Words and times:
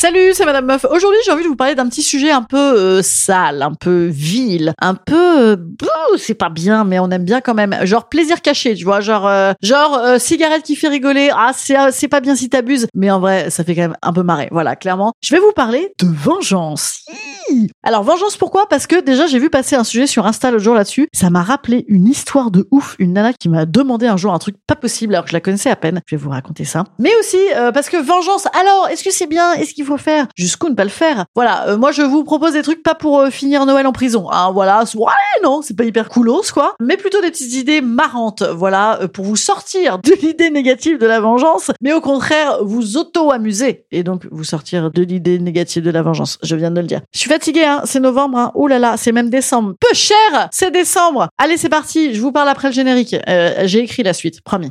Salut, 0.00 0.30
c'est 0.32 0.44
Madame 0.44 0.66
Meuf. 0.66 0.86
Aujourd'hui, 0.88 1.18
j'ai 1.24 1.32
envie 1.32 1.42
de 1.42 1.48
vous 1.48 1.56
parler 1.56 1.74
d'un 1.74 1.88
petit 1.88 2.02
sujet 2.02 2.30
un 2.30 2.44
peu 2.44 2.56
euh, 2.56 3.02
sale, 3.02 3.62
un 3.62 3.74
peu 3.74 4.04
vil, 4.04 4.72
un 4.80 4.94
peu 4.94 5.40
euh, 5.40 5.56
oh, 5.82 6.16
c'est 6.16 6.34
pas 6.34 6.50
bien, 6.50 6.84
mais 6.84 7.00
on 7.00 7.10
aime 7.10 7.24
bien 7.24 7.40
quand 7.40 7.54
même. 7.54 7.76
Genre 7.84 8.08
plaisir 8.08 8.40
caché, 8.40 8.76
tu 8.76 8.84
vois, 8.84 9.00
genre 9.00 9.26
euh, 9.26 9.54
genre 9.60 9.98
euh, 9.98 10.20
cigarette 10.20 10.62
qui 10.62 10.76
fait 10.76 10.86
rigoler. 10.86 11.30
Ah, 11.34 11.50
c'est 11.52 11.76
euh, 11.76 11.88
c'est 11.90 12.06
pas 12.06 12.20
bien 12.20 12.36
si 12.36 12.48
t'abuses, 12.48 12.86
mais 12.94 13.10
en 13.10 13.18
vrai, 13.18 13.50
ça 13.50 13.64
fait 13.64 13.74
quand 13.74 13.80
même 13.80 13.96
un 14.00 14.12
peu 14.12 14.22
marrer. 14.22 14.46
Voilà, 14.52 14.76
clairement. 14.76 15.14
Je 15.20 15.34
vais 15.34 15.40
vous 15.40 15.50
parler 15.50 15.92
de 15.98 16.06
vengeance. 16.06 17.00
Alors 17.82 18.04
vengeance, 18.04 18.36
pourquoi? 18.36 18.68
Parce 18.68 18.86
que 18.86 19.00
déjà, 19.00 19.26
j'ai 19.26 19.40
vu 19.40 19.50
passer 19.50 19.74
un 19.74 19.82
sujet 19.82 20.06
sur 20.06 20.26
Insta 20.26 20.52
le 20.52 20.60
jour 20.60 20.76
là-dessus. 20.76 21.08
Ça 21.12 21.28
m'a 21.28 21.42
rappelé 21.42 21.84
une 21.88 22.06
histoire 22.06 22.52
de 22.52 22.68
ouf, 22.70 22.94
une 23.00 23.14
nana 23.14 23.32
qui 23.32 23.48
m'a 23.48 23.66
demandé 23.66 24.06
un 24.06 24.16
jour 24.16 24.32
un 24.32 24.38
truc 24.38 24.54
pas 24.64 24.76
possible 24.76 25.14
alors 25.14 25.24
que 25.24 25.30
je 25.30 25.34
la 25.34 25.40
connaissais 25.40 25.70
à 25.70 25.76
peine. 25.76 26.02
Je 26.06 26.14
vais 26.14 26.22
vous 26.22 26.30
raconter 26.30 26.64
ça. 26.64 26.84
Mais 27.00 27.10
aussi 27.18 27.38
euh, 27.56 27.72
parce 27.72 27.88
que 27.88 27.96
vengeance. 27.96 28.46
Alors, 28.60 28.88
est-ce 28.92 29.02
que 29.02 29.10
c'est 29.10 29.26
bien? 29.26 29.54
Est-ce 29.54 29.74
qu'il 29.74 29.87
faut 29.88 29.96
faire 29.96 30.26
Jusqu'où 30.36 30.68
ne 30.68 30.74
pas 30.74 30.84
le 30.84 30.90
faire 30.90 31.24
Voilà, 31.34 31.68
euh, 31.68 31.76
moi 31.76 31.92
je 31.92 32.02
vous 32.02 32.24
propose 32.24 32.52
des 32.52 32.62
trucs 32.62 32.82
pas 32.82 32.94
pour 32.94 33.20
euh, 33.20 33.30
finir 33.30 33.66
Noël 33.66 33.86
en 33.86 33.92
prison. 33.92 34.30
Hein, 34.30 34.50
voilà, 34.52 34.84
ouais, 34.94 35.42
non, 35.42 35.62
c'est 35.62 35.76
pas 35.76 35.84
hyper 35.84 36.08
coolos 36.08 36.52
quoi, 36.52 36.74
mais 36.80 36.96
plutôt 36.96 37.20
des 37.20 37.30
petites 37.30 37.54
idées 37.54 37.80
marrantes. 37.80 38.42
Voilà, 38.42 39.00
euh, 39.02 39.08
pour 39.08 39.24
vous 39.24 39.36
sortir 39.36 39.98
de 39.98 40.12
l'idée 40.22 40.50
négative 40.50 40.98
de 40.98 41.06
la 41.06 41.20
vengeance, 41.20 41.70
mais 41.80 41.92
au 41.92 42.00
contraire 42.00 42.62
vous 42.62 42.96
auto-amuser 42.96 43.86
et 43.90 44.02
donc 44.02 44.26
vous 44.30 44.44
sortir 44.44 44.90
de 44.90 45.02
l'idée 45.02 45.38
négative 45.38 45.82
de 45.82 45.90
la 45.90 46.02
vengeance. 46.02 46.38
Je 46.42 46.54
viens 46.56 46.70
de 46.70 46.80
le 46.80 46.86
dire. 46.86 47.00
Je 47.12 47.20
suis 47.20 47.30
fatiguée, 47.30 47.64
hein, 47.64 47.82
c'est 47.84 48.00
novembre. 48.00 48.38
Hein. 48.38 48.52
Ouh 48.54 48.66
là 48.66 48.78
là, 48.78 48.96
c'est 48.96 49.12
même 49.12 49.30
décembre. 49.30 49.74
Peu 49.80 49.94
cher, 49.94 50.48
c'est 50.50 50.70
décembre. 50.70 51.28
Allez, 51.38 51.56
c'est 51.56 51.68
parti. 51.68 52.14
Je 52.14 52.20
vous 52.20 52.32
parle 52.32 52.48
après 52.48 52.68
le 52.68 52.74
générique. 52.74 53.16
J'ai 53.64 53.80
écrit 53.80 54.02
la 54.02 54.12
suite, 54.12 54.42
promis. 54.42 54.70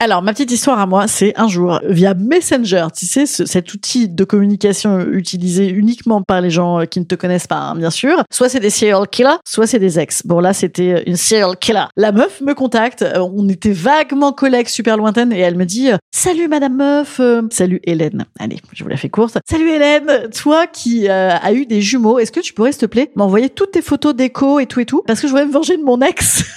Alors, 0.00 0.20
ma 0.22 0.32
petite 0.32 0.50
histoire 0.50 0.78
à 0.80 0.86
moi, 0.86 1.06
c'est 1.08 1.32
un 1.38 1.48
jour, 1.48 1.80
via 1.88 2.12
Messenger, 2.14 2.88
tu 2.94 3.06
sais, 3.06 3.24
ce- 3.24 3.46
cet 3.46 3.72
outil 3.72 4.08
de 4.08 4.24
communication 4.24 5.00
utilisé 5.00 5.68
uniquement 5.68 6.20
par 6.20 6.42
les 6.42 6.50
gens 6.50 6.80
euh, 6.80 6.84
qui 6.84 7.00
ne 7.00 7.04
te 7.06 7.14
connaissent 7.14 7.46
pas, 7.46 7.56
hein, 7.56 7.74
bien 7.76 7.88
sûr. 7.90 8.22
Soit 8.30 8.50
c'est 8.50 8.60
des 8.60 8.68
serial 8.70 9.08
killers, 9.08 9.38
soit 9.46 9.66
c'est 9.66 9.78
des 9.78 9.98
ex. 9.98 10.26
Bon, 10.26 10.40
là, 10.40 10.52
c'était 10.52 11.04
une 11.06 11.16
serial 11.16 11.56
killer. 11.58 11.84
La 11.96 12.12
meuf 12.12 12.42
me 12.42 12.52
contacte, 12.54 13.00
euh, 13.02 13.20
on 13.34 13.48
était 13.48 13.70
vaguement 13.72 14.32
collègues 14.32 14.68
super 14.68 14.98
lointaines, 14.98 15.32
et 15.32 15.38
elle 15.38 15.56
me 15.56 15.64
dit 15.64 15.90
euh, 15.92 15.96
Salut 16.14 16.48
Madame 16.48 16.76
Meuf, 16.76 17.18
euh, 17.20 17.42
salut 17.50 17.80
Hélène. 17.84 18.26
Allez, 18.38 18.58
je 18.74 18.82
vous 18.82 18.90
la 18.90 18.96
fais 18.98 19.08
courte. 19.08 19.38
Salut 19.48 19.70
Hélène, 19.70 20.28
toi 20.36 20.66
qui 20.66 21.08
euh, 21.08 21.30
as 21.40 21.52
eu 21.54 21.64
des 21.64 21.80
jumeaux, 21.80 22.18
est-ce 22.18 22.32
que 22.32 22.40
tu 22.40 22.52
pourrais, 22.52 22.72
s'il 22.72 22.80
te 22.80 22.86
plaît, 22.86 23.10
m'envoyer 23.14 23.48
toutes 23.48 23.70
tes 23.70 23.82
photos 23.82 24.14
d'écho 24.14 24.58
et 24.58 24.66
tout 24.66 24.80
et 24.80 24.86
tout? 24.86 25.02
Parce 25.06 25.20
que 25.20 25.28
je 25.28 25.32
voudrais 25.32 25.46
me 25.46 25.52
venger 25.52 25.78
de 25.78 25.82
mon 25.82 26.00
ex. 26.02 26.44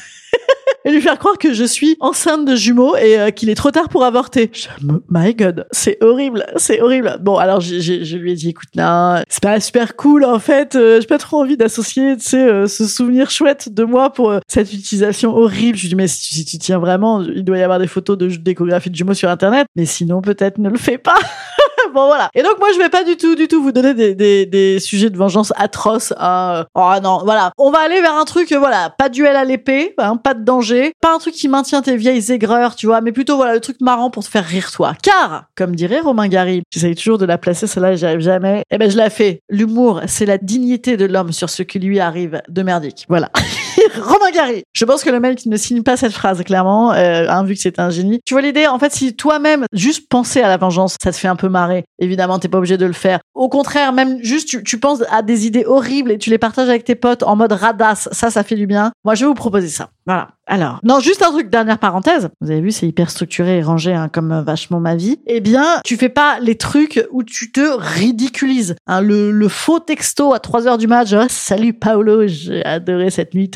et 0.87 0.91
lui 0.91 1.01
faire 1.01 1.19
croire 1.19 1.37
que 1.37 1.53
je 1.53 1.65
suis 1.65 1.97
enceinte 1.99 2.45
de 2.45 2.55
jumeaux 2.55 2.95
et 2.95 3.19
euh, 3.19 3.29
qu'il 3.29 3.49
est 3.49 3.55
trop 3.55 3.71
tard 3.71 3.89
pour 3.89 4.05
avorter. 4.05 4.49
Je, 4.53 4.67
my 5.09 5.35
God, 5.35 5.67
c'est 5.71 6.01
horrible, 6.01 6.45
c'est 6.55 6.81
horrible. 6.81 7.17
Bon, 7.19 7.35
alors 7.35 7.59
je 7.59 8.15
lui 8.15 8.31
ai 8.31 8.35
dit, 8.35 8.49
écoute, 8.49 8.69
non, 8.75 9.21
c'est 9.27 9.43
pas 9.43 9.59
super 9.59 9.97
cool 9.97 10.23
en 10.23 10.39
fait. 10.39 10.75
euh, 10.75 11.01
j'ai 11.01 11.07
pas 11.07 11.17
trop 11.17 11.41
envie 11.41 11.57
d'associer, 11.57 12.15
tu 12.15 12.23
sais, 12.23 12.41
euh, 12.41 12.67
ce 12.67 12.87
souvenir 12.87 13.29
chouette 13.29 13.67
de 13.73 13.83
moi 13.83 14.13
pour 14.13 14.31
euh, 14.31 14.39
cette 14.47 14.71
utilisation 14.71 15.35
horrible. 15.35 15.77
Je 15.77 15.83
lui 15.83 15.89
dis, 15.89 15.95
mais 15.95 16.07
si 16.07 16.29
tu, 16.29 16.33
si 16.35 16.45
tu 16.45 16.57
tiens 16.57 16.79
vraiment, 16.79 17.21
il 17.21 17.43
doit 17.43 17.57
y 17.57 17.63
avoir 17.63 17.79
des 17.79 17.87
photos 17.87 18.17
de 18.17 18.27
d'échographie 18.37 18.89
de 18.89 18.95
jumeaux 18.95 19.13
sur 19.13 19.29
Internet, 19.29 19.67
mais 19.75 19.85
sinon 19.85 20.21
peut-être 20.21 20.57
ne 20.57 20.69
le 20.69 20.77
fais 20.77 20.97
pas. 20.97 21.17
bon 21.97 22.05
voilà. 22.05 22.29
Et 22.35 22.43
donc 22.43 22.59
moi 22.59 22.69
je 22.73 22.77
vais 22.77 22.89
pas 22.89 23.03
du 23.03 23.17
tout, 23.17 23.35
du 23.35 23.47
tout 23.47 23.61
vous 23.61 23.71
donner 23.71 23.93
des, 23.95 24.13
des, 24.13 24.45
des 24.45 24.79
sujets 24.79 25.09
de 25.09 25.17
vengeance 25.17 25.51
atroces. 25.55 26.13
Hein. 26.19 26.65
Oh 26.75 26.93
non, 27.01 27.21
voilà. 27.23 27.51
On 27.57 27.71
va 27.71 27.79
aller 27.79 28.01
vers 28.01 28.13
un 28.13 28.25
truc, 28.25 28.51
euh, 28.51 28.59
voilà, 28.59 28.93
pas 28.95 29.09
duel 29.09 29.35
à 29.35 29.43
l'épée, 29.43 29.95
hein, 29.97 30.15
pas 30.15 30.35
de 30.35 30.43
danger, 30.43 30.93
pas 31.01 31.15
un 31.15 31.17
truc 31.17 31.33
qui 31.33 31.47
maintient 31.47 31.81
tes 31.81 31.97
vieilles 31.97 32.31
aigreurs, 32.31 32.75
tu 32.75 32.85
vois, 32.85 33.01
mais 33.01 33.11
plutôt 33.11 33.35
voilà 33.35 33.53
le 33.53 33.61
truc 33.61 33.81
marrant 33.81 34.11
pour 34.11 34.23
te 34.23 34.29
faire 34.29 34.45
rire 34.45 34.71
toi. 34.71 34.93
Car, 35.01 35.45
comme 35.55 35.75
dirait 35.75 35.99
Romain 35.99 36.27
Gary, 36.27 36.61
j'essaye 36.69 36.95
toujours 36.95 37.17
de 37.17 37.25
la 37.25 37.39
placer, 37.39 37.65
celle-là 37.65 37.95
j'y 37.95 38.05
arrive 38.05 38.19
jamais. 38.19 38.63
Eh 38.69 38.77
ben 38.77 38.91
je 38.91 38.97
la 38.97 39.09
fais. 39.09 39.41
L'humour, 39.49 40.01
c'est 40.05 40.25
la 40.27 40.37
dignité 40.37 40.97
de 40.97 41.05
l'homme 41.05 41.31
sur 41.31 41.49
ce 41.49 41.63
qui 41.63 41.79
lui 41.79 41.99
arrive 41.99 42.41
de 42.47 42.61
merdique. 42.61 43.05
Voilà. 43.09 43.31
Romain 44.01 44.31
Gary. 44.33 44.63
Je 44.73 44.85
pense 44.85 45.03
que 45.03 45.09
le 45.09 45.19
mec 45.19 45.45
ne 45.45 45.57
signe 45.57 45.83
pas 45.83 45.97
cette 45.97 46.13
phrase, 46.13 46.43
clairement, 46.43 46.93
euh, 46.93 47.25
hein, 47.29 47.43
vu 47.43 47.55
que 47.55 47.59
c'est 47.59 47.79
un 47.79 47.89
génie. 47.89 48.19
Tu 48.25 48.33
vois 48.33 48.41
l'idée 48.41 48.67
En 48.67 48.79
fait, 48.79 48.91
si 48.91 49.15
toi-même, 49.15 49.65
juste 49.73 50.09
penser 50.09 50.41
à 50.41 50.47
la 50.47 50.57
vengeance, 50.57 50.95
ça 51.01 51.11
te 51.11 51.17
fait 51.17 51.27
un 51.27 51.35
peu 51.35 51.49
marrer, 51.49 51.85
évidemment, 51.99 52.39
t'es 52.39 52.47
pas 52.47 52.57
obligé 52.57 52.77
de 52.77 52.85
le 52.85 52.93
faire. 52.93 53.19
Au 53.33 53.49
contraire, 53.49 53.93
même 53.93 54.19
juste, 54.21 54.47
tu, 54.47 54.63
tu 54.63 54.79
penses 54.79 55.03
à 55.11 55.21
des 55.21 55.45
idées 55.45 55.65
horribles 55.65 56.11
et 56.11 56.17
tu 56.17 56.29
les 56.29 56.37
partages 56.37 56.69
avec 56.69 56.83
tes 56.83 56.95
potes 56.95 57.23
en 57.23 57.35
mode 57.35 57.51
radasse, 57.51 58.09
ça, 58.11 58.29
ça 58.29 58.43
fait 58.43 58.55
du 58.55 58.67
bien. 58.67 58.91
Moi, 59.03 59.15
je 59.15 59.21
vais 59.21 59.27
vous 59.27 59.33
proposer 59.33 59.69
ça. 59.69 59.89
Voilà. 60.05 60.29
Alors, 60.49 60.79
non, 60.83 61.01
juste 61.01 61.21
un 61.21 61.31
truc, 61.31 61.49
dernière 61.49 61.77
parenthèse. 61.77 62.29
Vous 62.39 62.49
avez 62.49 62.61
vu, 62.61 62.71
c'est 62.71 62.87
hyper 62.87 63.09
structuré 63.09 63.57
et 63.57 63.61
rangé, 63.61 63.93
hein, 63.93 64.07
comme 64.07 64.31
euh, 64.31 64.41
vachement 64.41 64.79
ma 64.79 64.95
vie. 64.95 65.19
Eh 65.27 65.41
bien, 65.41 65.81
tu 65.83 65.97
fais 65.97 66.07
pas 66.07 66.39
les 66.39 66.55
trucs 66.55 67.05
où 67.11 67.23
tu 67.23 67.51
te 67.51 67.59
ridiculises. 67.59 68.75
Hein, 68.87 69.01
le, 69.01 69.31
le 69.31 69.47
faux 69.49 69.79
texto 69.79 70.33
à 70.33 70.39
3 70.39 70.67
heures 70.67 70.77
du 70.77 70.87
match, 70.87 71.09
genre, 71.09 71.25
salut 71.27 71.73
Paolo, 71.73 72.27
j'ai 72.27 72.63
adoré 72.65 73.09
cette 73.09 73.33
nuit 73.33 73.49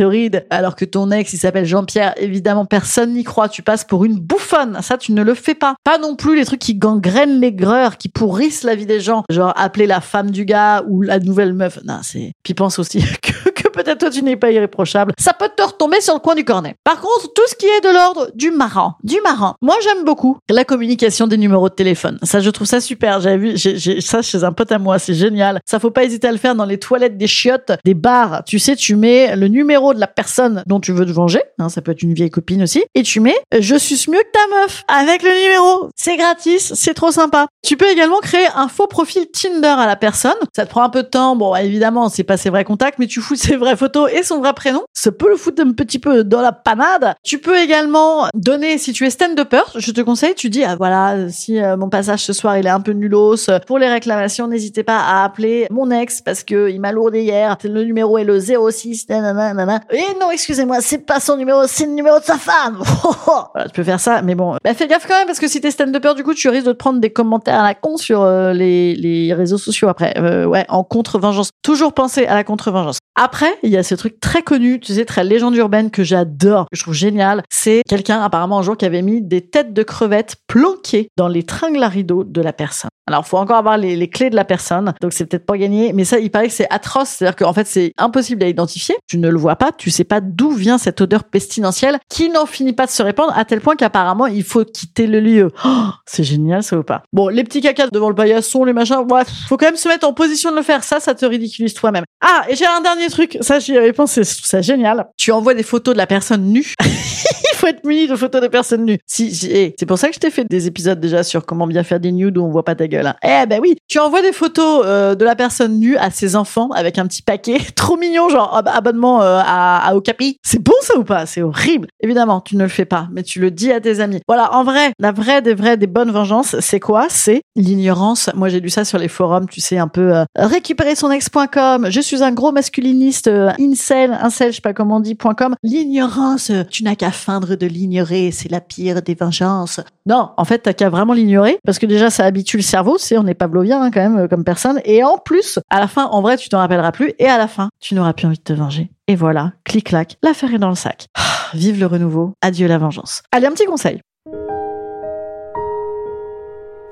Alors 0.50 0.76
que 0.76 0.86
ton 0.86 1.12
ex, 1.12 1.34
il 1.34 1.38
s'appelle 1.38 1.66
Jean-Pierre, 1.66 2.14
évidemment, 2.18 2.66
personne 2.66 3.14
n'y 3.14 3.24
croit. 3.24 3.50
Tu 3.50 3.64
passes 3.64 3.84
pour 3.84 4.06
une 4.06 4.20
bouffonne. 4.20 4.78
Ça, 4.82 4.98
tu 4.98 5.14
ne 5.14 5.24
le 5.24 5.34
fais 5.34 5.56
pas. 5.56 5.76
Pas 5.84 5.98
non 5.98 6.16
plus 6.16 6.36
les 6.36 6.46
trucs 6.46 6.60
qui 6.60 6.76
gangrènent 6.76 7.40
l'aigreur, 7.40 7.98
qui 7.98 8.10
pourrissent 8.10 8.64
la 8.64 8.76
vie 8.76 8.86
des 8.86 9.00
gens. 9.00 9.24
Genre, 9.30 9.54
appeler 9.56 9.88
la 9.88 10.02
femme 10.02 10.32
du 10.32 10.46
gars 10.46 10.84
ou 10.88 11.02
la 11.02 11.20
nouvelle 11.20 11.54
meuf. 11.54 11.80
Non, 11.86 12.00
c'est, 12.04 12.34
puis 12.44 12.54
pense 12.54 12.80
aussi 12.80 13.04
que 13.22 13.51
peut-être 13.72 14.00
toi, 14.00 14.10
tu 14.10 14.24
n'es 14.24 14.36
pas 14.36 14.52
irréprochable. 14.52 15.14
Ça 15.20 15.34
peut 15.34 15.50
te 15.56 15.64
retomber 15.64 16.02
sur 16.02 16.14
le 16.14 16.20
coin 16.20 16.36
du 16.36 16.46
cornet. 16.46 16.76
Par 16.84 17.00
contre, 17.00 17.34
tout 17.34 17.48
ce 17.48 17.56
qui 17.56 17.66
est 17.66 17.82
de 17.82 17.90
l'ordre 17.90 18.30
du 18.36 18.52
marrant, 18.52 18.96
du 19.04 19.20
marrant. 19.22 19.56
Moi, 19.62 19.76
j'aime 19.84 20.04
beaucoup 20.04 20.38
la 20.50 20.66
communication 20.66 21.28
des 21.28 21.38
numéros 21.38 21.70
de 21.70 21.74
téléphone. 21.74 22.20
Ça, 22.24 22.40
je 22.40 22.50
trouve 22.50 22.68
ça 22.68 22.82
super. 22.82 23.20
J'avais 23.22 23.38
vu, 23.38 23.52
j'ai, 23.56 24.02
ça 24.02 24.22
chez 24.22 24.44
un 24.44 24.52
pote 24.52 24.72
à 24.72 24.80
moi. 24.80 25.00
C'est 25.00 25.14
génial. 25.14 25.60
Ça, 25.66 25.80
faut 25.80 25.92
pas 25.92 26.04
hésiter 26.04 26.28
à 26.28 26.32
le 26.32 26.38
faire 26.38 26.56
dans 26.56 26.66
les 26.66 26.78
toilettes 26.78 27.18
des 27.18 27.28
chiottes, 27.28 27.72
des 27.86 27.94
bars. 27.94 28.44
Tu 28.46 28.60
sais, 28.60 28.76
tu 28.76 28.96
mets 28.96 29.36
le 29.36 29.48
numéro 29.48 29.94
de 29.94 30.00
la 30.00 30.08
personne 30.08 30.64
dont 30.68 30.80
tu 30.80 30.92
veux 30.92 31.06
te 31.06 31.12
venger. 31.12 31.42
Hein, 31.60 31.70
ça 31.70 31.82
peut 31.82 31.92
être 31.92 32.04
une 32.04 32.14
vieille 32.14 32.30
copine 32.30 32.64
aussi. 32.64 32.84
Et 32.96 33.04
tu 33.04 33.20
mets, 33.20 33.38
euh, 33.54 33.58
je 33.60 33.76
suis 33.76 34.10
mieux 34.10 34.20
que 34.20 34.32
ta 34.32 34.62
meuf 34.62 34.84
avec 34.88 35.24
le 35.24 35.30
numéro. 35.30 35.90
C'est 35.96 36.18
gratis. 36.18 36.74
C'est 36.76 36.94
trop 36.94 37.12
sympa. 37.12 37.48
Tu 37.64 37.78
peux 37.78 37.90
également 37.90 38.20
créer 38.20 38.48
un 38.56 38.68
faux 38.68 38.88
profil 38.88 39.28
Tinder 39.32 39.68
à 39.68 39.86
la 39.86 39.96
personne. 39.96 40.32
Ça 40.56 40.66
te 40.66 40.70
prend 40.70 40.84
un 40.84 40.90
peu 40.90 41.04
de 41.04 41.08
temps. 41.08 41.36
Bon, 41.36 41.56
évidemment, 41.56 42.10
c'est 42.10 42.24
pas 42.24 42.38
ses 42.38 42.50
vrais 42.50 42.64
contacts, 42.64 43.00
mais 43.00 43.08
tu 43.08 43.22
fous 43.22 43.36
ses 43.36 43.56
vraies 43.62 43.78
photos 43.78 44.12
et 44.12 44.24
son 44.24 44.40
vrai 44.40 44.54
prénom. 44.54 44.84
Ça 44.94 45.12
peut 45.12 45.30
le 45.30 45.38
foutre 45.38 45.62
un 45.62 45.72
petit 45.72 46.00
peu 46.00 46.24
dans 46.24 46.42
la 46.42 46.52
panade. 46.52 47.14
Tu 47.24 47.40
peux 47.40 47.58
également 47.58 48.28
donner, 48.34 48.78
si 48.78 48.92
tu 48.92 49.06
es 49.06 49.10
stand-upper, 49.10 49.62
je 49.76 49.92
te 49.92 50.02
conseille, 50.02 50.36
tu 50.36 50.50
dis, 50.50 50.64
ah 50.64 50.76
voilà, 50.76 51.30
si 51.30 51.62
euh, 51.62 51.78
mon 51.78 51.90
passage 51.90 52.26
ce 52.26 52.34
soir 52.34 52.58
il 52.58 52.66
est 52.66 52.72
un 52.72 52.82
peu 52.82 52.92
nulos, 52.92 53.50
euh, 53.50 53.60
pour 53.66 53.80
les 53.80 53.88
réclamations, 53.88 54.48
n'hésitez 54.48 54.84
pas 54.84 55.00
à 55.00 55.24
appeler 55.24 55.68
mon 55.72 55.90
ex 55.92 56.22
parce 56.22 56.44
que 56.44 56.70
il 56.70 56.82
m'a 56.82 56.92
lourdé 56.92 57.22
hier. 57.22 57.58
Le 57.64 57.84
numéro 57.84 58.18
est 58.18 58.24
le 58.24 58.40
06, 58.40 59.08
nanana, 59.10 59.54
nanana. 59.54 59.82
Et 59.92 60.04
non, 60.20 60.32
excusez-moi, 60.32 60.78
c'est 60.82 61.06
pas 61.06 61.20
son 61.20 61.38
numéro, 61.38 61.66
c'est 61.68 61.86
le 61.86 61.94
numéro 61.94 62.20
de 62.20 62.26
sa 62.26 62.38
femme. 62.38 62.82
voilà, 63.54 63.68
tu 63.68 63.76
peux 63.76 63.84
faire 63.84 64.00
ça, 64.00 64.22
mais 64.22 64.36
bon, 64.36 64.58
bah, 64.64 64.74
fais 64.74 64.88
gaffe 64.88 65.08
quand 65.08 65.18
même 65.18 65.28
parce 65.28 65.40
que 65.40 65.48
si 65.48 65.62
t'es 65.62 65.72
stand-upper, 65.72 66.16
du 66.16 66.24
coup, 66.24 66.34
tu 66.34 66.50
risques 66.50 66.68
de 66.68 66.74
te 66.74 66.78
prendre 66.78 67.00
des 67.00 67.12
commentaires 67.12 67.60
à 67.60 67.64
la 67.64 67.76
con 67.76 67.98
sur 67.98 68.22
euh, 68.22 68.54
les, 68.54 68.96
les 68.96 69.34
réseaux 69.34 69.58
sociaux 69.58 69.88
après. 69.88 70.20
Ouais, 70.46 70.66
en 70.70 70.84
contre-vengeance. 70.84 71.52
Toujours 71.62 71.94
penser 71.94 72.26
à 72.26 72.36
la 72.36 72.44
contre-vengeance. 72.44 72.98
Après, 73.16 73.51
il 73.64 73.70
y 73.70 73.78
a 73.78 73.84
ce 73.84 73.96
truc 73.96 74.20
très 74.20 74.42
connu, 74.42 74.80
tu 74.80 74.94
sais, 74.94 75.06
très 75.06 75.24
légende 75.24 75.56
urbaine 75.56 75.92
que 75.92 76.04
j'adore, 76.04 76.66
que 76.72 76.78
je 76.78 76.84
trouve 76.84 76.94
génial. 76.94 77.44
C'est 77.50 77.82
quelqu'un, 77.88 78.22
apparemment, 78.22 78.60
un 78.60 78.62
jour, 78.62 78.78
qui 78.78 78.86
avait 78.86 79.02
mis 79.02 79.22
des 79.22 79.42
têtes 79.42 79.74
de 79.74 79.84
crevettes 79.84 80.36
planquées 80.48 81.10
dans 81.18 81.28
les 81.28 81.44
tringles 81.44 81.84
à 81.84 81.90
rideaux 81.90 82.24
de 82.24 82.42
la 82.42 82.54
personne. 82.54 82.90
Alors, 83.08 83.28
faut 83.28 83.38
encore 83.38 83.58
avoir 83.58 83.78
les, 83.78 84.10
clés 84.10 84.30
de 84.30 84.36
la 84.36 84.46
personne, 84.46 84.94
donc 85.02 85.12
c'est 85.14 85.26
peut-être 85.26 85.46
pas 85.46 85.58
gagné, 85.58 85.92
mais 85.92 86.06
ça, 86.06 86.20
il 86.20 86.32
paraît 86.32 86.48
que 86.48 86.54
c'est 86.54 86.72
atroce, 86.72 87.10
c'est-à-dire 87.10 87.36
qu'en 87.36 87.54
fait, 87.54 87.68
c'est 87.68 87.94
impossible 87.98 88.44
à 88.44 88.48
identifier. 88.48 88.96
Tu 89.08 89.18
ne 89.18 89.28
le 89.28 89.38
vois 89.38 89.56
pas, 89.56 89.72
tu 89.72 89.90
sais 89.90 90.04
pas 90.04 90.22
d'où 90.22 90.52
vient 90.52 90.78
cette 90.78 91.02
odeur 91.02 91.24
pestilentielle 91.24 92.00
qui 92.10 92.30
n'en 92.30 92.46
finit 92.46 92.74
pas 92.74 92.86
de 92.86 92.92
se 92.92 93.04
répandre 93.04 93.34
à 93.36 93.44
tel 93.44 93.60
point 93.60 93.76
qu'apparemment, 93.76 94.28
il 94.28 94.44
faut 94.44 94.64
quitter 94.64 95.08
le 95.08 95.20
lieu. 95.20 95.52
Oh, 95.66 95.90
c'est 96.06 96.24
génial, 96.24 96.64
ça 96.64 96.78
ou 96.78 96.84
pas? 96.84 97.04
Bon, 97.12 97.28
les 97.28 97.44
petits 97.44 97.62
cacas 97.62 97.88
devant 97.92 98.10
le 98.10 98.16
paillasson, 98.16 98.64
les 98.64 98.74
machins, 98.74 99.04
bref, 99.06 99.28
faut 99.48 99.58
quand 99.58 99.66
même 99.66 99.76
se 99.76 99.88
mettre 99.88 100.08
en 100.08 100.14
position 100.14 100.52
de 100.52 100.56
le 100.56 100.64
faire. 100.64 100.84
Ça, 100.84 101.00
ça 101.00 101.14
te 101.14 101.26
ridiculise 101.26 101.74
toi-même. 101.74 102.04
Ah, 102.22 102.44
et 102.50 102.56
j'ai 102.56 102.66
un 102.66 102.82
dernier 102.82 103.10
truc, 103.10 103.38
ça, 103.42 103.60
j'y 103.60 103.78
avais 103.78 103.94
pensé, 103.94 104.24
je 104.24 104.36
trouve 104.38 104.46
ça 104.46 104.62
génial. 104.62 105.08
Tu 105.18 105.32
envoies 105.32 105.54
des 105.54 105.64
photos 105.64 105.94
de 105.94 105.98
la 105.98 106.08
personne 106.08 106.46
nue. 106.52 106.76
faut 107.62 107.68
être 107.68 107.86
muni 107.86 108.08
de 108.08 108.16
photos 108.16 108.42
de 108.42 108.48
personnes 108.48 108.86
nues. 108.86 108.98
Si, 109.08 109.34
si- 109.34 109.50
eh, 109.52 109.76
c'est 109.80 109.86
pour 109.86 109.98
ça 109.98 110.10
que 110.10 110.16
je 110.16 110.20
t'ai 110.20 110.30
fait 110.32 110.46
des 110.50 110.68
épisodes 110.68 111.00
déjà 111.00 111.24
sur 111.24 111.46
comment 111.46 111.68
bien 111.68 111.84
faire 111.84 112.00
des 112.00 112.12
nudes 112.12 112.38
où 112.38 112.44
on 112.44 112.50
voit 112.50 112.66
pas 112.66 112.76
ta 112.76 112.88
gueule. 112.88 113.08
hein. 113.08 113.16
Eh 113.24 113.46
ben 113.48 113.60
oui, 113.62 113.76
tu 113.88 114.00
envoies 114.00 114.22
des 114.22 114.32
photos 114.34 114.84
euh, 114.86 115.16
de 115.16 115.24
la 115.26 115.36
personne 115.36 115.80
nue 115.80 115.96
à 115.98 116.10
ses 116.12 116.36
enfants 116.36 116.70
avec 116.72 116.98
un 116.98 117.08
petit 117.08 117.22
paquet 117.22 117.58
trop 117.76 117.98
mignon, 117.98 118.30
genre 118.30 118.56
ab- 118.56 118.68
abonnement 118.74 119.22
euh, 119.22 119.40
à, 119.44 119.88
à 119.88 119.96
Okapi. 119.96 120.38
C'est 120.44 120.62
bon 120.62 120.74
ça 120.82 120.98
ou 120.98 121.04
pas? 121.04 121.26
C'est 121.26 121.42
horrible. 121.42 121.88
Évidemment, 122.02 122.42
tu 122.42 122.56
ne 122.58 122.64
le 122.64 122.70
fais 122.70 122.86
pas, 122.86 123.08
mais 123.12 123.24
tu 123.24 123.40
le 123.40 123.52
dis 123.52 123.72
à 123.72 123.80
tes 123.80 124.00
amis. 124.00 124.20
Voilà, 124.28 124.54
en 124.56 124.64
vrai, 124.64 124.92
la 125.00 125.12
vraie 125.12 125.42
des 125.42 125.54
vraies 125.54 125.78
des 125.78 125.88
bonnes 125.88 126.12
vengeances, 126.12 126.56
c'est 126.60 126.80
quoi? 126.80 127.06
C'est 127.10 127.42
l'ignorance. 127.56 128.30
Moi, 128.36 128.50
j'ai 128.50 128.60
lu 128.60 128.70
ça 128.70 128.84
sur 128.86 128.98
les 128.98 129.08
forums, 129.08 129.48
tu 129.48 129.62
sais, 129.62 129.78
un 129.78 129.88
peu 129.88 130.16
euh, 130.16 130.24
récupérer 130.38 130.96
son 130.96 131.12
ex.com. 131.12 131.88
Je 131.90 132.02
suis 132.02 132.24
un 132.24 132.32
gros 132.32 132.52
masculiniste, 132.52 133.28
euh, 133.28 133.52
incel, 133.60 134.18
incel, 134.22 134.52
je 134.52 134.56
sais 134.56 134.62
pas 134.62 134.74
comment 134.74 134.98
on 134.98 135.00
dit, 135.00 135.16
point 135.16 135.34
.com. 135.36 135.56
L'ignorance, 135.64 136.52
tu 136.70 136.84
n'as 136.84 136.96
qu'à 136.96 137.12
feindre 137.12 137.51
de 137.56 137.68
l'ignorer, 137.68 138.32
c'est 138.32 138.50
la 138.50 138.62
pire 138.62 139.02
des 139.02 139.16
vengeances. 139.16 139.80
Non, 140.06 140.32
en 140.38 140.46
fait, 140.46 140.60
t'as 140.60 140.74
qu'à 140.74 140.90
vraiment 140.90 141.14
l'ignorer, 141.14 141.58
parce 141.66 141.80
que 141.80 141.86
déjà, 141.86 142.10
ça 142.10 142.26
habitue 142.26 142.58
le 142.58 142.64
cerveau, 142.64 142.98
c'est, 142.98 143.18
on 143.18 143.24
n'est 143.24 143.34
pas 143.34 143.48
blovien, 143.48 143.82
hein, 143.82 143.92
quand 143.92 144.02
même, 144.02 144.18
euh, 144.18 144.28
comme 144.28 144.44
personne. 144.44 144.82
Et 144.86 145.04
en 145.04 145.18
plus, 145.18 145.60
à 145.70 145.80
la 145.80 145.88
fin, 145.88 146.06
en 146.06 146.22
vrai, 146.22 146.38
tu 146.38 146.50
t'en 146.50 146.60
rappelleras 146.60 146.92
plus, 146.92 147.14
et 147.20 147.28
à 147.28 147.38
la 147.38 147.48
fin, 147.48 147.70
tu 147.80 147.96
n'auras 147.96 148.14
plus 148.14 148.28
envie 148.28 148.38
de 148.38 148.44
te 148.44 148.54
venger. 148.54 148.90
Et 149.08 149.16
voilà, 149.16 149.54
clic-clac, 149.66 150.18
l'affaire 150.24 150.54
est 150.54 150.60
dans 150.60 150.70
le 150.70 150.76
sac. 150.76 151.06
Ah, 151.16 151.22
Vive 151.54 151.80
le 151.80 151.86
renouveau, 151.86 152.34
adieu 152.42 152.68
la 152.68 152.78
vengeance. 152.78 153.24
Allez, 153.32 153.48
un 153.48 153.52
petit 153.52 153.66
conseil. 153.66 154.02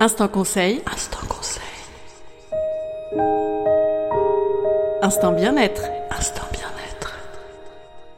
Instant 0.02 0.28
conseil. 0.30 0.82
Instant 0.94 1.28
conseil. 1.28 1.64
Instant 5.02 5.32
bien-être. 5.34 5.84
Instant 6.12 6.44
bien-être. 6.52 6.59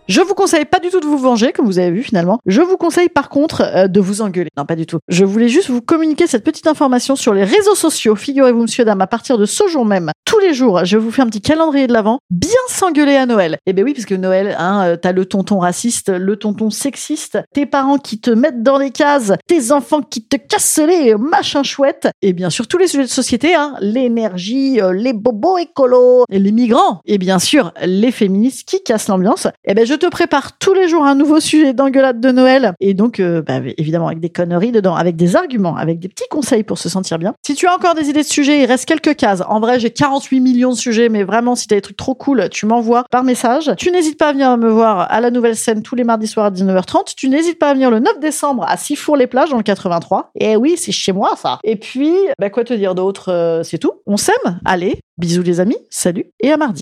Je 0.08 0.22
vous 0.22 0.34
conseille 0.34 0.66
pas 0.66 0.80
du 0.80 0.90
tout 0.90 1.00
de 1.00 1.06
vous 1.06 1.18
venger, 1.18 1.52
comme 1.52 1.66
vous 1.66 1.80
avez 1.80 1.92
vu 1.92 2.04
finalement. 2.04 2.40
Je 2.46 2.62
vous 2.62 2.78
conseille 2.78 3.10
par 3.10 3.30
contre 3.30 3.62
euh, 3.62 3.88
de 3.88 4.00
vous 4.00 4.22
engueuler. 4.22 4.50
Non, 4.58 4.66
pas 4.66 4.76
du 4.76 4.86
tout. 4.86 5.00
Je 5.08 5.24
voulais 5.24 5.48
juste 5.48 5.70
vous 5.70 5.82
communiquer 5.82 6.28
cette 6.28 6.44
petite 6.44 6.68
information 6.68 7.16
sur 7.16 7.34
les 7.34 7.44
réseaux 7.44 7.76
sociaux. 7.76 8.16
Figurez-vous, 8.16 8.64
monsieur, 8.64 8.84
dame, 8.84 9.02
à 9.02 9.08
partir 9.08 9.38
de 9.38 9.46
ce 9.46 9.68
jour 9.68 9.86
même, 9.86 10.12
tous 10.26 10.40
les 10.40 10.54
jours, 10.54 10.86
je 10.86 10.98
vous 10.98 11.12
fais 11.12 11.22
un 11.22 11.28
petit 11.28 11.42
calendrier 11.42 11.88
de 11.88 11.94
l'avant. 11.94 12.20
Bien 12.30 12.50
s'engueuler 12.68 13.16
à 13.16 13.26
Noël. 13.26 13.58
Eh 13.66 13.74
ben 13.74 13.84
oui, 13.84 13.94
parce 13.94 14.06
que 14.06 14.16
Noël, 14.16 14.56
hein, 14.58 14.86
euh, 14.86 14.98
t'as 14.98 15.12
le 15.12 15.26
tonton 15.26 15.60
raciste, 15.60 16.10
le 16.10 16.36
tonton 16.36 16.70
sexiste, 16.70 17.40
tes 17.54 17.66
parents 17.66 17.98
qui 17.98 18.20
te 18.20 18.32
mettent 18.32 18.64
dans 18.64 18.78
les 18.78 18.92
cases, 18.92 19.34
tes 19.48 19.72
enfants 19.72 20.02
qui 20.02 20.24
te 20.24 20.38
cassent 20.38 20.80
les 20.80 21.16
machin 21.16 21.64
chouette, 21.64 22.10
et 22.22 22.34
bien 22.34 22.50
sûr 22.50 22.68
tous 22.68 22.78
les 22.78 22.88
sujets 22.88 23.04
de 23.04 23.10
société, 23.10 23.56
hein, 23.56 23.76
l'énergie, 23.82 24.82
euh, 24.82 24.94
les 24.94 25.14
bobos 25.14 25.58
écolos, 25.58 26.26
les 26.30 26.52
migrants, 26.52 27.02
et 27.06 27.18
bien 27.18 27.40
sûr 27.40 27.74
les 27.84 28.12
féministes 28.12 28.68
qui 28.68 28.82
cassent 28.84 29.10
l'ambiance. 29.10 29.48
Eh 29.66 29.74
ben 29.74 29.86
je 29.86 29.96
te 30.02 30.08
prépare 30.08 30.58
tous 30.58 30.74
les 30.74 30.88
jours 30.88 31.06
un 31.06 31.14
nouveau 31.14 31.40
sujet 31.40 31.74
d'engueulade 31.74 32.20
de 32.20 32.32
Noël, 32.32 32.74
et 32.80 32.94
donc 32.96 33.20
euh, 33.20 33.42
bah, 33.42 33.60
évidemment 33.78 34.08
avec 34.08 34.20
des 34.20 34.30
conneries 34.30 34.72
dedans, 34.72 34.96
avec 34.96 35.16
des 35.16 35.36
arguments, 35.36 35.76
avec 35.78 36.00
des 36.00 36.10
petits 36.10 36.28
conseils 36.32 36.64
pour 36.64 36.80
se 36.80 36.90
sentir 36.90 37.20
bien. 37.20 37.34
Si 37.46 37.54
tu 37.54 37.68
as 37.68 37.76
encore 37.76 37.94
des 37.94 38.10
idées 38.10 38.24
de 38.24 38.28
sujets, 38.28 38.60
il 38.62 38.66
reste 38.66 38.86
quelques 38.86 39.16
cases. 39.16 39.44
En 39.48 39.60
vrai, 39.60 39.80
j'ai 39.80 39.92
48 39.92 40.40
millions 40.40 40.72
de 40.72 40.76
sujets, 40.78 41.08
mais 41.10 41.24
vraiment 41.24 41.56
si 41.56 41.68
t'as 41.68 41.76
des 41.76 41.82
trucs 41.82 41.98
trop 41.98 42.16
cool, 42.16 42.50
tu 42.50 42.66
m'envoies 42.66 43.04
par 43.12 43.24
message. 43.24 43.72
Tu 43.78 43.92
n'hésites 43.92 44.18
pas 44.18 44.30
à 44.30 44.32
venir 44.34 44.58
me 44.58 44.70
voir 44.70 45.12
à 45.12 45.22
la 45.22 45.30
nouvelle 45.30 45.56
scène 45.56 45.84
tous 45.84 45.96
les 45.96 46.04
mardis 46.04 46.28
soirs 46.28 46.48
à 46.48 46.52
19h30. 46.52 47.14
Tu 47.16 47.30
n'hésites 47.30 47.60
pas 47.60 47.70
à 47.70 47.74
venir 47.74 47.92
le 47.92 48.00
9 48.00 48.20
décembre 48.20 48.66
à 48.68 48.78
Sifour-les-Plages 48.78 49.52
dans 49.52 49.58
le 49.58 49.64
83. 49.64 50.32
Et 50.40 50.56
oui, 50.56 50.76
c'est 50.78 50.92
chez 50.92 51.12
moi 51.12 51.36
ça. 51.38 51.60
Et 51.64 51.76
puis, 51.76 52.12
bah 52.40 52.50
quoi 52.50 52.64
te 52.64 52.74
dire 52.74 52.96
d'autre 52.96 53.30
Euh, 53.32 53.64
C'est 53.64 53.78
tout. 53.78 53.92
On 54.08 54.18
s'aime. 54.18 54.60
Allez, 54.66 54.98
bisous 55.18 55.44
les 55.44 55.60
amis. 55.60 55.78
Salut 55.90 56.26
et 56.42 56.52
à 56.52 56.58
mardi. 56.58 56.82